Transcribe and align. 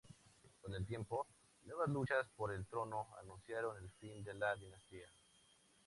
Con 0.63 0.73
el 0.73 0.83
tiempo, 0.87 1.27
nuevas 1.63 1.87
luchas 1.87 2.27
por 2.35 2.51
el 2.51 2.65
trono 2.65 3.05
anunciaron 3.21 3.77
el 3.77 3.91
fin 3.99 4.23
de 4.23 4.33
la 4.33 4.55
dinastía. 4.55 5.07